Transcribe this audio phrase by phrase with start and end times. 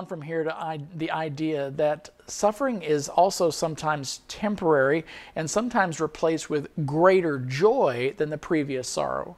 [0.00, 5.04] on from here to I- the idea that suffering is also sometimes temporary
[5.36, 9.36] and sometimes replaced with greater joy than the previous sorrow.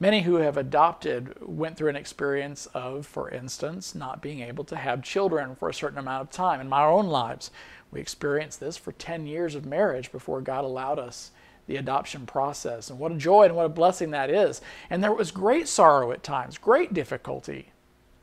[0.00, 4.76] Many who have adopted went through an experience of, for instance, not being able to
[4.76, 6.60] have children for a certain amount of time.
[6.60, 7.50] In my own lives,
[7.92, 11.30] we experienced this for 10 years of marriage before God allowed us
[11.66, 12.90] the adoption process.
[12.90, 14.62] And what a joy and what a blessing that is.
[14.88, 17.70] And there was great sorrow at times, great difficulty,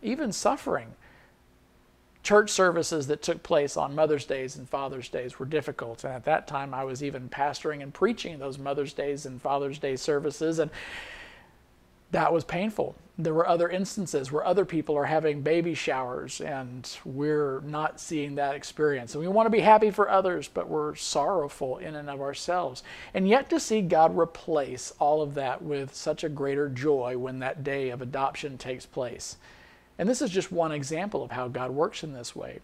[0.01, 0.95] even suffering.
[2.27, 6.03] Church services that took place on Mother's Days and Father's Days were difficult.
[6.03, 9.79] And at that time, I was even pastoring and preaching those Mother's Days and Father's
[9.79, 10.59] Day services.
[10.59, 10.69] And
[12.11, 12.97] that was painful.
[13.17, 18.35] There were other instances where other people are having baby showers and we're not seeing
[18.35, 19.15] that experience.
[19.15, 22.83] And we want to be happy for others, but we're sorrowful in and of ourselves.
[23.13, 27.39] And yet to see God replace all of that with such a greater joy when
[27.39, 29.37] that day of adoption takes place.
[29.97, 32.59] And this is just one example of how God works in this way.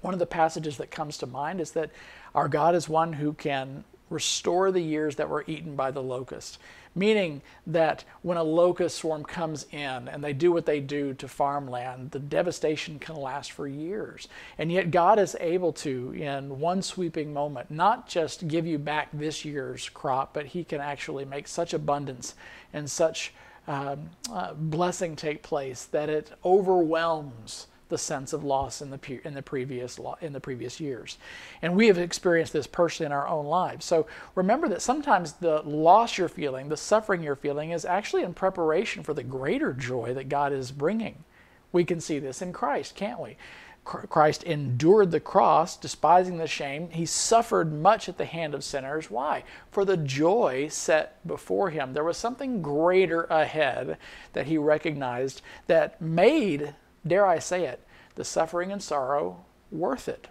[0.00, 1.90] One of the passages that comes to mind is that
[2.34, 6.58] our God is one who can restore the years that were eaten by the locust
[6.94, 11.28] meaning that when a locust swarm comes in and they do what they do to
[11.28, 14.28] farmland, the devastation can last for years.
[14.58, 19.08] And yet, God is able to, in one sweeping moment, not just give you back
[19.12, 22.34] this year's crop, but He can actually make such abundance
[22.72, 23.32] and such
[23.70, 29.34] um, uh, blessing take place that it overwhelms the sense of loss in the in
[29.34, 31.18] the previous in the previous years,
[31.62, 33.84] and we have experienced this personally in our own lives.
[33.84, 38.34] So remember that sometimes the loss you're feeling, the suffering you're feeling, is actually in
[38.34, 41.22] preparation for the greater joy that God is bringing.
[41.70, 43.36] We can see this in Christ, can't we?
[43.84, 46.90] Christ endured the cross, despising the shame.
[46.90, 49.10] He suffered much at the hand of sinners.
[49.10, 49.42] Why?
[49.70, 51.92] For the joy set before him.
[51.92, 53.96] There was something greater ahead
[54.32, 56.74] that he recognized that made
[57.06, 60.28] dare I say it, the suffering and sorrow worth it.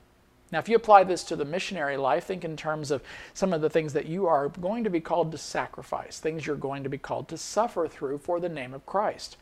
[0.51, 3.61] Now, if you apply this to the missionary life, think in terms of some of
[3.61, 6.89] the things that you are going to be called to sacrifice, things you're going to
[6.89, 9.37] be called to suffer through for the name of Christ.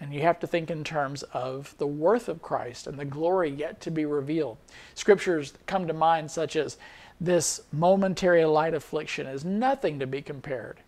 [0.00, 3.50] And you have to think in terms of the worth of Christ and the glory
[3.50, 4.56] yet to be revealed.
[4.94, 6.78] Scriptures come to mind, such as
[7.20, 10.78] this momentary light affliction is nothing to be compared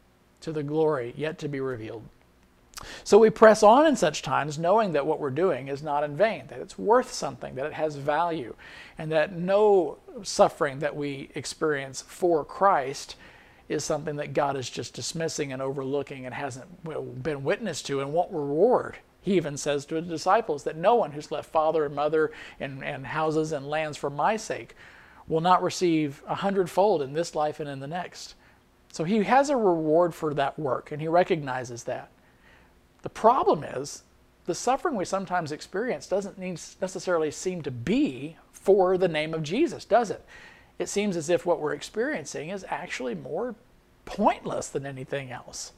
[0.40, 2.04] to the glory yet to be revealed.
[3.04, 6.16] So we press on in such times knowing that what we're doing is not in
[6.16, 8.54] vain, that it's worth something, that it has value,
[8.98, 13.16] and that no suffering that we experience for Christ
[13.68, 18.12] is something that God is just dismissing and overlooking and hasn't been witness to and
[18.12, 18.98] won't reward.
[19.22, 22.82] He even says to the disciples that no one who's left father and mother and,
[22.82, 24.74] and houses and lands for my sake
[25.28, 28.34] will not receive a hundredfold in this life and in the next.
[28.92, 32.10] So he has a reward for that work, and he recognizes that.
[33.02, 34.02] The problem is
[34.44, 39.84] the suffering we sometimes experience doesn't necessarily seem to be for the name of Jesus,
[39.84, 40.24] does it?
[40.78, 43.54] It seems as if what we're experiencing is actually more
[44.04, 45.72] pointless than anything else.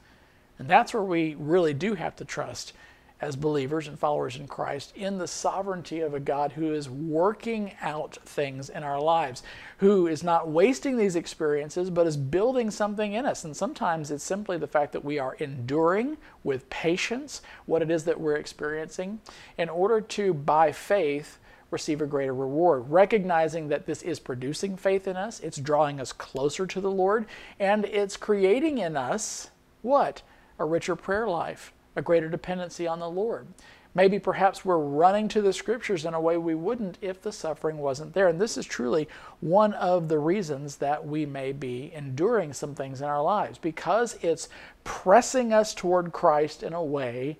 [0.57, 2.73] And that's where we really do have to trust
[3.21, 7.71] as believers and followers in Christ in the sovereignty of a God who is working
[7.81, 9.41] out things in our lives,
[9.77, 13.45] who is not wasting these experiences, but is building something in us.
[13.45, 18.03] And sometimes it's simply the fact that we are enduring with patience what it is
[18.03, 19.19] that we're experiencing
[19.57, 21.39] in order to, by faith,
[21.75, 26.11] receive a greater reward, recognizing that this is producing faith in us, it's drawing us
[26.11, 27.25] closer to the Lord,
[27.59, 30.21] and it's creating in us what?
[30.57, 33.47] A richer prayer life a greater dependency on the Lord.
[33.93, 37.77] Maybe perhaps we're running to the scriptures in a way we wouldn't if the suffering
[37.77, 38.27] wasn't there.
[38.27, 39.07] And this is truly
[39.39, 44.17] one of the reasons that we may be enduring some things in our lives because
[44.21, 44.49] it's
[44.83, 47.37] pressing us toward Christ in a way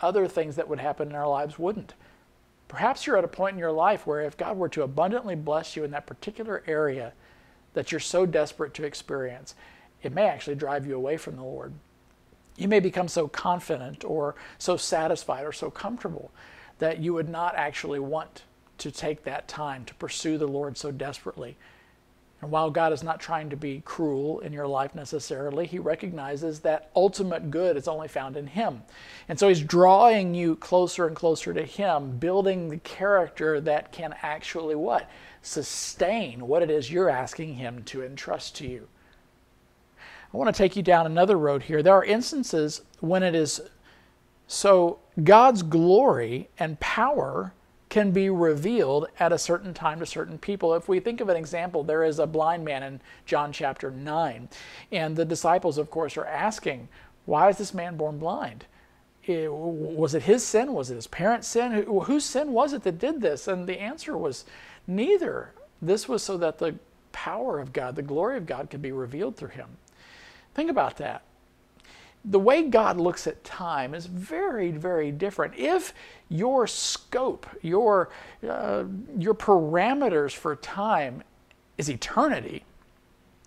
[0.00, 1.94] other things that would happen in our lives wouldn't.
[2.72, 5.76] Perhaps you're at a point in your life where if God were to abundantly bless
[5.76, 7.12] you in that particular area
[7.74, 9.54] that you're so desperate to experience,
[10.02, 11.74] it may actually drive you away from the Lord
[12.56, 16.30] you may become so confident or so satisfied or so comfortable
[16.78, 18.42] that you would not actually want
[18.78, 21.56] to take that time to pursue the Lord so desperately.
[22.42, 26.58] And while God is not trying to be cruel in your life necessarily, He recognizes
[26.60, 28.82] that ultimate good is only found in Him.
[29.28, 34.14] And so He's drawing you closer and closer to Him, building the character that can
[34.22, 35.08] actually what?
[35.40, 38.88] Sustain what it is you're asking Him to entrust to you.
[40.34, 41.80] I want to take you down another road here.
[41.80, 43.60] There are instances when it is
[44.48, 47.52] so God's glory and power
[47.92, 50.72] can be revealed at a certain time to certain people.
[50.72, 54.48] If we think of an example, there is a blind man in John chapter 9,
[54.92, 56.88] and the disciples, of course, are asking,
[57.26, 58.64] Why is this man born blind?
[59.24, 60.72] it, was it his sin?
[60.72, 61.72] Was it his parents' sin?
[61.72, 63.46] Who, whose sin was it that did this?
[63.46, 64.46] And the answer was
[64.86, 65.52] neither.
[65.82, 66.76] This was so that the
[67.12, 69.68] power of God, the glory of God, could be revealed through him.
[70.54, 71.24] Think about that.
[72.24, 75.54] The way God looks at time is very, very different.
[75.56, 75.92] If
[76.28, 78.10] your scope, your,
[78.48, 78.84] uh,
[79.18, 81.24] your parameters for time
[81.76, 82.64] is eternity,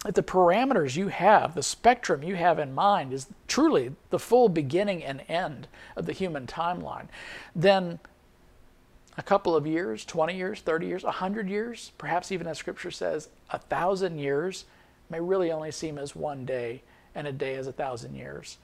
[0.06, 4.50] if the parameters you have, the spectrum you have in mind is truly the full
[4.50, 7.08] beginning and end of the human timeline,
[7.56, 8.00] then
[9.18, 13.30] a couple of years, 20 years, 30 years, 100 years, perhaps even as scripture says,
[13.50, 14.66] a thousand years
[15.10, 16.82] may really only seem as one day,
[17.16, 18.58] and a day as a thousand years.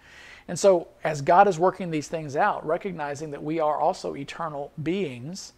[0.48, 4.71] And so, as God is working these things out, recognizing that we are also eternal
[4.81, 5.53] beings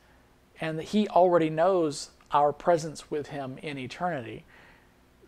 [0.61, 4.45] and that He already knows our presence with Him in eternity,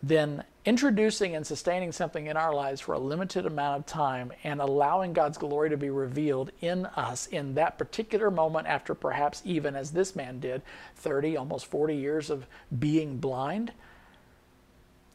[0.02, 4.60] then introducing and sustaining something in our lives for a limited amount of time and
[4.60, 9.76] allowing God's glory to be revealed in us in that particular moment after perhaps even
[9.76, 10.62] as this man did
[10.96, 12.46] 30 almost 40 years of
[12.78, 13.72] being blind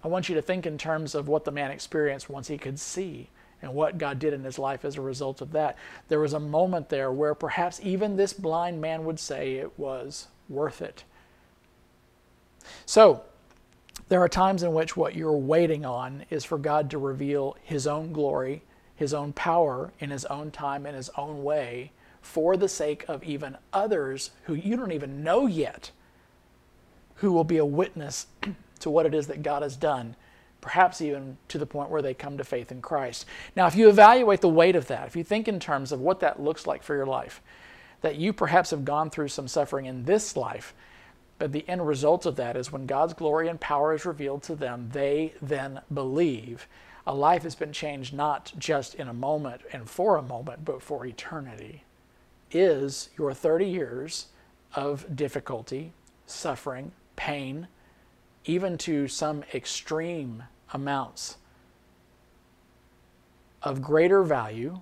[0.04, 2.80] I want you to think in terms of what the man experienced once he could
[2.80, 3.30] see
[3.62, 5.78] and what God did in his life as a result of that.
[6.08, 10.28] There was a moment there where perhaps even this blind man would say it was
[10.50, 11.04] worth it.
[12.86, 13.24] So,
[14.08, 17.86] there are times in which what you're waiting on is for God to reveal His
[17.86, 18.64] own glory,
[18.96, 23.24] His own power, in His own time, in His own way, for the sake of
[23.24, 25.92] even others who you don't even know yet,
[27.16, 28.28] who will be a witness
[28.82, 30.16] to what it is that God has done,
[30.60, 33.26] perhaps even to the point where they come to faith in Christ.
[33.56, 36.20] Now, if you evaluate the weight of that, if you think in terms of what
[36.20, 37.42] that looks like for your life,
[38.02, 40.74] that you perhaps have gone through some suffering in this life,
[41.38, 44.56] but the end result of that is when God's glory and power is revealed to
[44.56, 46.68] them, they then believe.
[47.08, 50.84] A life has been changed not just in a moment and for a moment, but
[50.84, 51.84] for eternity.
[52.52, 54.28] Is your 30 years
[54.76, 55.94] of difficulty,
[56.28, 57.68] suffering, pain,
[58.46, 60.44] even to some extreme
[60.74, 61.38] amounts
[63.62, 64.82] of greater value.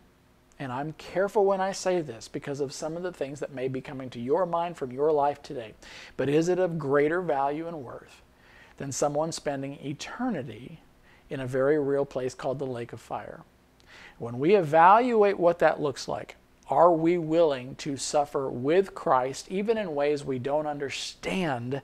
[0.57, 3.67] And I'm careful when I say this because of some of the things that may
[3.67, 5.73] be coming to your mind from your life today.
[6.17, 8.21] But is it of greater value and worth
[8.77, 10.81] than someone spending eternity
[11.29, 13.41] in a very real place called the lake of fire?
[14.17, 16.35] When we evaluate what that looks like,
[16.69, 21.81] are we willing to suffer with Christ even in ways we don't understand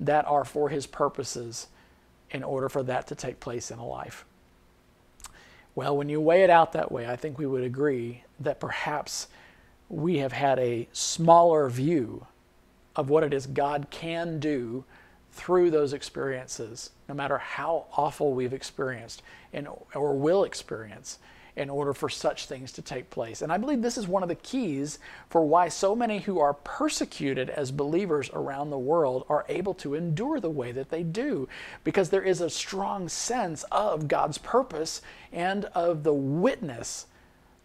[0.00, 1.68] that are for his purposes
[2.30, 4.24] in order for that to take place in a life.
[5.74, 9.28] Well, when you weigh it out that way, I think we would agree that perhaps
[9.88, 12.26] we have had a smaller view
[12.96, 14.84] of what it is God can do
[15.32, 21.18] through those experiences, no matter how awful we've experienced and, or will experience
[21.56, 23.40] in order for such things to take place.
[23.40, 24.98] And I believe this is one of the keys
[25.28, 29.94] for why so many who are persecuted as believers around the world are able to
[29.94, 31.48] endure the way that they do,
[31.84, 35.00] because there is a strong sense of God's purpose
[35.32, 37.06] and of the witness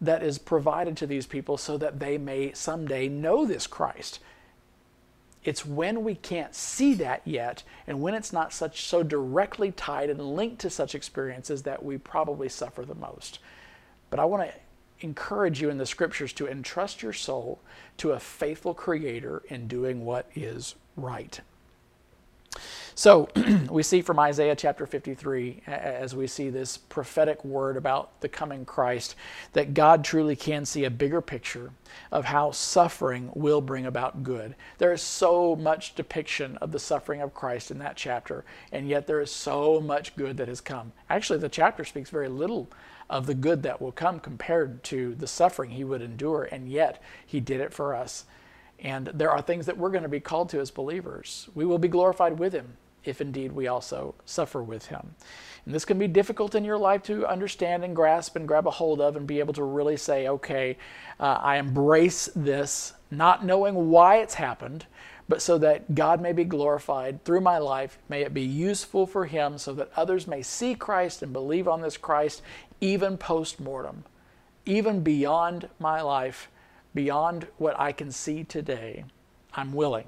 [0.01, 4.19] that is provided to these people so that they may someday know this Christ.
[5.43, 10.09] It's when we can't see that yet and when it's not such so directly tied
[10.09, 13.39] and linked to such experiences that we probably suffer the most.
[14.09, 14.53] But I want to
[15.01, 17.59] encourage you in the scriptures to entrust your soul
[17.97, 21.39] to a faithful creator in doing what is right.
[22.99, 23.29] So
[23.69, 28.65] we see from Isaiah chapter 53, as we see this prophetic word about the coming
[28.65, 29.15] Christ,
[29.53, 31.71] that God truly can see a bigger picture
[32.11, 34.53] of how suffering will bring about good.
[34.79, 39.07] There is so much depiction of the suffering of Christ in that chapter, and yet
[39.07, 40.91] there is so much good that has come.
[41.09, 42.69] Actually, the chapter speaks very little
[43.09, 47.01] of the good that will come compared to the suffering he would endure, and yet
[47.25, 48.25] he did it for us.
[48.77, 51.47] And there are things that we're going to be called to as believers.
[51.55, 55.15] We will be glorified with him if indeed we also suffer with him.
[55.65, 58.71] And this can be difficult in your life to understand and grasp and grab a
[58.71, 60.77] hold of and be able to really say, okay,
[61.19, 64.85] uh, I embrace this, not knowing why it's happened,
[65.27, 67.99] but so that God may be glorified through my life.
[68.09, 71.81] May it be useful for Him so that others may see Christ and believe on
[71.81, 72.41] this Christ
[72.81, 74.05] even post mortem,
[74.65, 76.49] even beyond my life,
[76.95, 79.05] beyond what I can see today.
[79.53, 80.07] I'm willing.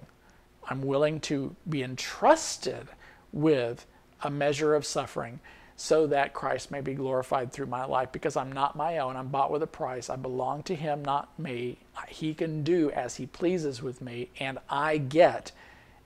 [0.72, 2.88] I'm willing to be entrusted
[3.32, 3.86] with
[4.22, 5.40] a measure of suffering
[5.76, 9.16] so that Christ may be glorified through my life because I'm not my own.
[9.16, 10.10] I'm bought with a price.
[10.10, 11.80] I belong to Him, not me.
[12.08, 15.52] He can do as He pleases with me, and I get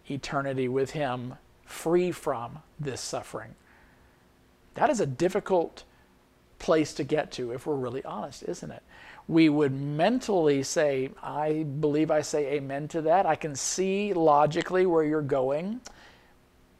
[0.09, 3.55] eternity with Him free from this suffering.
[4.75, 5.83] That is a difficult
[6.59, 8.83] place to get to if we're really honest, isn't it?
[9.27, 13.25] We would mentally say, I believe I say amen to that.
[13.25, 15.81] I can see logically where you're going.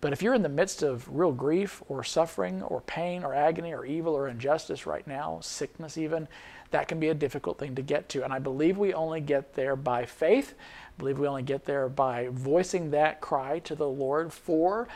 [0.02, 3.74] But if you're in the midst of real grief or suffering or pain or agony
[3.74, 6.28] or evil or injustice right now, sickness even,
[6.70, 8.24] that can be a difficult thing to get to.
[8.24, 10.54] And I believe we only get there by faith.
[10.60, 14.88] I believe we only get there by voicing that cry to the Lord for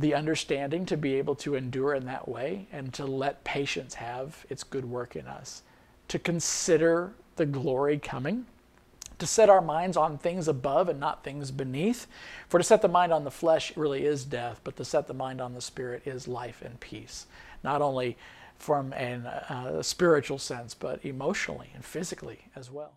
[0.00, 4.46] the understanding to be able to endure in that way and to let patience have
[4.48, 5.62] its good work in us,
[6.08, 8.46] to consider the glory coming,
[9.18, 12.06] to set our minds on things above and not things beneath.
[12.48, 15.14] For to set the mind on the flesh really is death, but to set the
[15.14, 17.26] mind on the spirit is life and peace.
[17.62, 18.16] Not only
[18.56, 22.92] from a uh, spiritual sense, but emotionally and physically as well.